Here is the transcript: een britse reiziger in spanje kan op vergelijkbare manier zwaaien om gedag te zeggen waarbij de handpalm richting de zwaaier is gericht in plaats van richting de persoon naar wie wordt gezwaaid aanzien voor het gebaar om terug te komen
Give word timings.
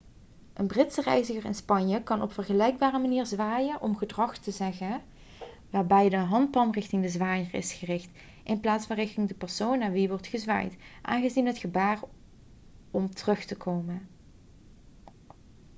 een 0.53 0.67
britse 0.67 1.01
reiziger 1.01 1.45
in 1.45 1.55
spanje 1.55 2.03
kan 2.03 2.21
op 2.21 2.33
vergelijkbare 2.33 2.99
manier 2.99 3.25
zwaaien 3.25 3.81
om 3.81 3.97
gedag 3.97 4.37
te 4.37 4.51
zeggen 4.51 5.01
waarbij 5.69 6.09
de 6.09 6.17
handpalm 6.17 6.71
richting 6.71 7.03
de 7.03 7.09
zwaaier 7.09 7.53
is 7.53 7.73
gericht 7.73 8.09
in 8.43 8.59
plaats 8.59 8.85
van 8.85 8.95
richting 8.95 9.27
de 9.27 9.33
persoon 9.33 9.79
naar 9.79 9.91
wie 9.91 10.09
wordt 10.09 10.27
gezwaaid 10.27 10.75
aanzien 11.01 11.31
voor 11.31 11.43
het 11.45 11.57
gebaar 11.57 11.99
om 12.91 13.09
terug 13.13 13.45
te 13.45 13.55
komen 13.57 14.07